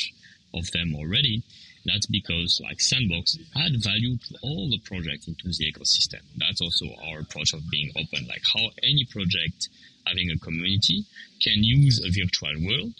[0.54, 1.42] of them already.
[1.84, 6.20] That's because like Sandbox add value to all the projects into the ecosystem.
[6.36, 9.68] That's also our approach of being open, like how any project
[10.08, 11.04] having a community
[11.40, 12.94] can use a virtual world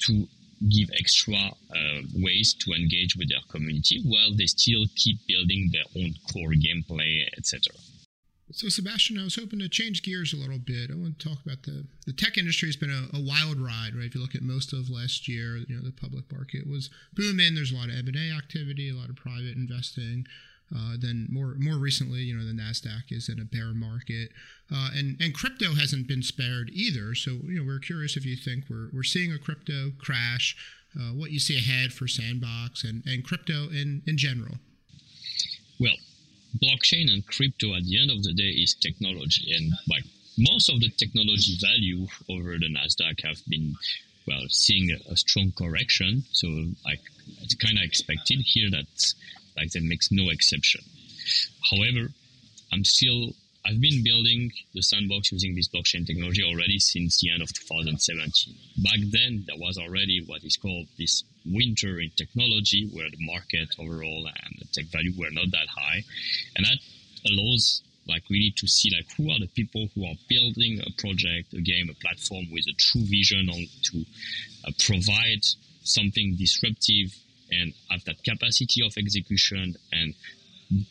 [0.00, 0.26] to
[0.70, 5.84] give extra uh, ways to engage with their community while they still keep building their
[5.96, 7.74] own core gameplay, etc.
[8.52, 10.90] So, Sebastian, I was hoping to change gears a little bit.
[10.90, 13.94] I want to talk about the the tech industry has been a, a, wild ride,
[13.94, 14.04] right?
[14.04, 17.54] If you look at most of last year, you know, the public market was booming.
[17.54, 20.26] There's a lot of M and A activity, a lot of private investing.
[20.74, 24.30] Uh, then more more recently, you know, the Nasdaq is in a bear market,
[24.72, 27.14] uh, and and crypto hasn't been spared either.
[27.14, 30.56] So, you know, we're curious if you think we're we're seeing a crypto crash,
[30.98, 34.56] uh, what you see ahead for Sandbox and and crypto in in general.
[35.78, 35.96] Well,
[36.60, 40.04] blockchain and crypto at the end of the day is technology and like
[40.38, 43.74] most of the technology value over the nasdaq have been
[44.26, 46.46] well seeing a, strong correction so
[46.84, 47.00] like
[47.42, 48.86] it's kind of expected here that
[49.56, 50.80] like that makes no exception
[51.70, 52.08] however
[52.72, 53.32] i'm still
[53.64, 58.54] I've been building the sandbox using this blockchain technology already since the end of 2017.
[58.78, 63.68] Back then, there was already what is called this winter in technology, where the market
[63.78, 66.02] overall and the tech value were not that high,
[66.56, 66.78] and that
[67.30, 71.54] allows like really to see like who are the people who are building a project,
[71.54, 74.04] a game, a platform with a true vision on to
[74.66, 75.44] uh, provide
[75.84, 77.14] something disruptive
[77.52, 80.14] and have that capacity of execution and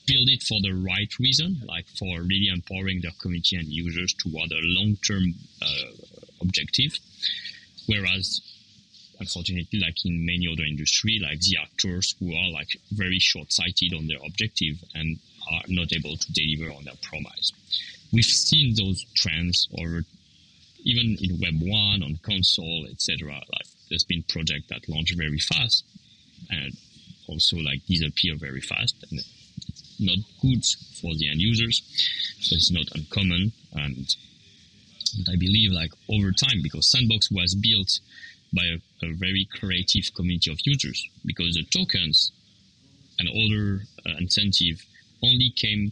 [0.05, 4.51] build it for the right reason, like for really empowering their community and users toward
[4.51, 5.91] a long-term uh,
[6.41, 6.97] objective.
[7.87, 8.41] Whereas,
[9.19, 14.07] unfortunately, like in many other industry, like the actors who are like very short-sighted on
[14.07, 15.17] their objective and
[15.51, 17.51] are not able to deliver on their promise.
[18.13, 20.03] We've seen those trends over
[20.83, 23.33] even in Web one, on console, etc.
[23.33, 25.83] Like there's been projects that launch very fast
[26.49, 26.73] and
[27.27, 28.95] also like disappear very fast.
[29.09, 29.19] And
[29.99, 30.65] not good
[30.99, 31.81] for the end users.
[32.39, 33.53] So it's not uncommon.
[33.73, 34.15] And
[35.17, 37.99] but I believe like over time, because Sandbox was built
[38.53, 42.31] by a, a very creative community of users, because the tokens
[43.19, 44.83] and other uh, incentive
[45.23, 45.91] only came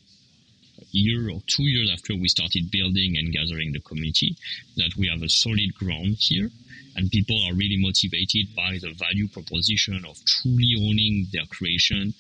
[0.92, 4.36] year or two years after we started building and gathering the community,
[4.78, 6.50] that we have a solid ground here.
[6.96, 12.14] And people are really motivated by the value proposition of truly owning their creation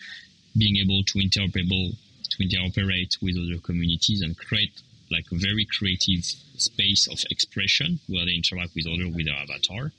[0.57, 1.95] being able to interoperable
[2.29, 4.71] to interoperate with other communities and create
[5.11, 6.23] like a very creative
[6.57, 9.91] space of expression where they interact with other with their avatar.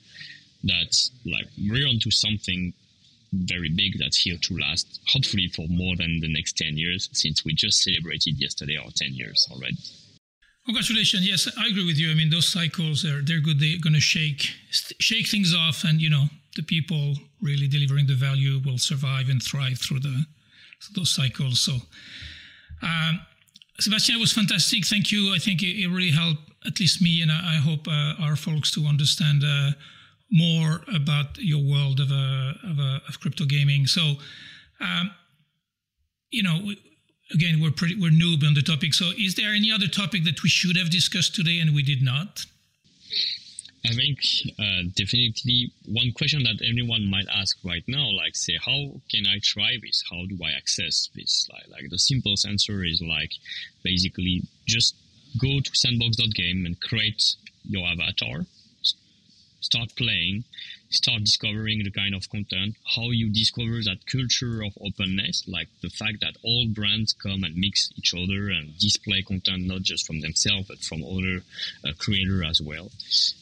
[0.62, 2.74] That's like we're onto something
[3.32, 7.44] very big that's here to last hopefully for more than the next 10 years since
[7.44, 9.76] we just celebrated yesterday our 10 years already
[10.64, 13.94] congratulations yes i agree with you i mean those cycles are they're good they're going
[13.94, 16.24] to shake shake things off and you know
[16.56, 20.26] the people really delivering the value will survive and thrive through the
[20.94, 21.60] those cycles.
[21.60, 21.72] So,
[22.82, 23.20] um,
[23.78, 24.86] Sebastian, it was fantastic.
[24.86, 25.34] Thank you.
[25.34, 28.36] I think it, it really helped at least me, and I, I hope uh, our
[28.36, 29.72] folks to understand uh,
[30.30, 33.86] more about your world of, uh, of, uh, of crypto gaming.
[33.86, 34.14] So,
[34.80, 35.10] um,
[36.30, 36.72] you know,
[37.32, 38.94] again, we're pretty we're noob on the topic.
[38.94, 42.02] So, is there any other topic that we should have discussed today and we did
[42.02, 42.44] not?
[43.84, 44.18] I think
[44.58, 49.40] uh, definitely one question that anyone might ask right now, like say, how can I
[49.42, 50.04] try this?
[50.10, 51.48] How do I access this?
[51.50, 53.32] Like, like the simplest answer is like
[53.82, 54.94] basically just
[55.40, 58.44] go to sandbox.game and create your avatar,
[59.60, 60.44] start playing,
[60.90, 65.90] start discovering the kind of content, how you discover that culture of openness, like the
[65.90, 70.20] fact that all brands come and mix each other and display content not just from
[70.20, 71.42] themselves but from other
[71.84, 72.90] uh, creators as well.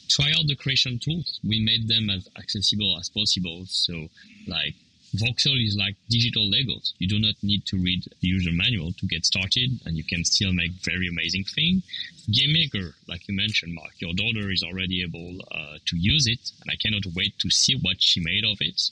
[0.07, 1.39] Try out the creation tools.
[1.47, 3.63] We made them as accessible as possible.
[3.67, 4.09] So,
[4.47, 4.75] like
[5.15, 6.93] Voxel is like digital Legos.
[6.99, 10.23] You do not need to read the user manual to get started, and you can
[10.23, 11.83] still make very amazing things.
[12.29, 16.69] GameMaker, like you mentioned, Marc, your daughter is already able uh, to use it, and
[16.71, 18.91] I cannot wait to see what she made of it.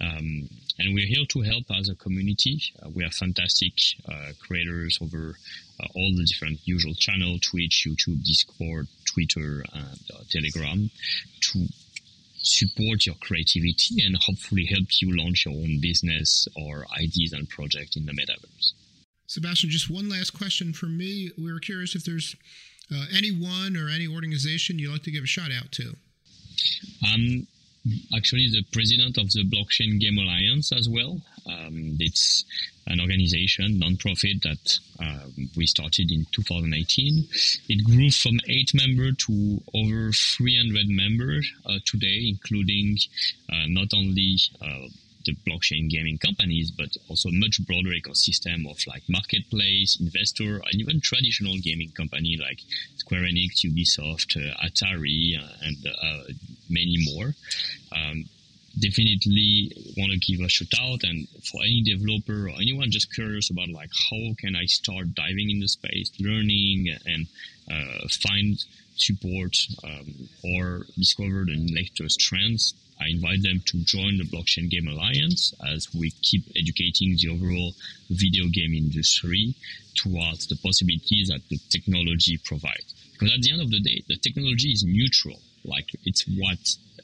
[0.00, 0.48] Um,
[0.78, 2.60] and we're here to help as a community.
[2.82, 3.74] Uh, we have fantastic
[4.08, 5.36] uh, creators over
[5.80, 10.90] uh, all the different usual channels: Twitch, YouTube, Discord, Twitter, and uh, Telegram,
[11.40, 11.68] to
[12.44, 17.96] support your creativity and hopefully help you launch your own business or ideas and project
[17.96, 18.72] in the metaverse.
[19.26, 21.30] Sebastian, just one last question for me.
[21.38, 22.36] We were curious if there's
[22.94, 25.96] uh, anyone or any organization you'd like to give a shout out to.
[27.12, 27.46] Um,
[28.16, 31.20] actually the president of the Blockchain Game Alliance as well.
[31.46, 32.44] Um, it's
[32.86, 35.26] an organization, non-profit that uh,
[35.56, 37.28] we started in 2018.
[37.68, 42.98] It grew from eight members to over 300 members uh, today, including
[43.50, 44.88] uh, not only uh,
[45.24, 51.00] the blockchain gaming companies, but also much broader ecosystem of like marketplace, investor, and even
[51.00, 52.60] traditional gaming company like
[52.96, 56.32] Square Enix, Ubisoft, uh, Atari, uh, and uh,
[56.68, 57.34] many more.
[57.94, 58.24] Um,
[58.78, 63.50] definitely want to give a shout out and for any developer or anyone just curious
[63.50, 67.28] about like how can i start diving in the space learning and
[67.70, 68.64] uh, find
[68.96, 74.88] support um, or discover the latest trends i invite them to join the blockchain game
[74.88, 77.72] alliance as we keep educating the overall
[78.10, 79.54] video game industry
[79.94, 84.16] towards the possibilities that the technology provides because at the end of the day the
[84.16, 86.58] technology is neutral like it's what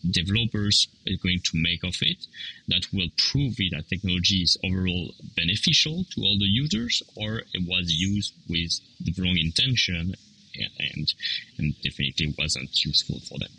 [0.09, 2.26] developers are going to make of it
[2.68, 7.93] that will prove that technology is overall beneficial to all the users or it was
[7.93, 10.14] used with the wrong intention
[10.55, 11.12] and,
[11.59, 13.51] and definitely wasn't useful for them.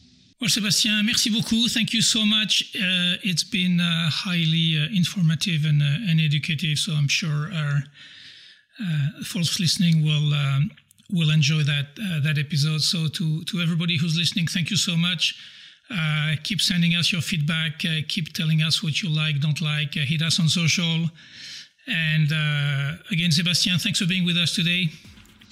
[0.42, 1.68] Well, Sébastien, merci beaucoup.
[1.70, 2.76] Thank you so much.
[2.76, 7.84] Uh, it's been uh, highly uh, informative and, uh, and educative, so I'm sure our
[8.82, 10.72] uh, folks listening will um,
[11.12, 12.82] will enjoy that uh, that episode.
[12.82, 15.36] So to to everybody who's listening, thank you so much.
[16.44, 17.84] Keep sending us your feedback.
[18.08, 19.94] Keep telling us what you like, don't like.
[19.94, 21.08] Hit us on social.
[21.86, 22.32] And
[23.12, 24.90] again, Sebastian, thanks for being with us today.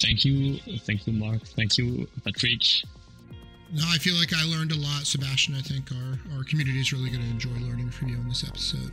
[0.00, 0.58] Thank you.
[0.84, 1.46] Thank you, Marc.
[1.54, 2.62] Thank you, Patrick.
[3.72, 5.54] No, I feel like I learned a lot, Sebastian.
[5.54, 8.44] I think our, our community is really going to enjoy learning from you on this
[8.46, 8.90] episode.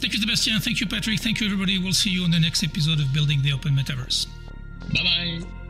[0.00, 0.58] Thank you, Sebastian.
[0.58, 1.20] Thank you, Patrick.
[1.20, 1.78] Thank you, everybody.
[1.78, 4.26] We'll see you on the next episode of Building the Open Metaverse.
[4.92, 5.02] Bye
[5.40, 5.61] bye.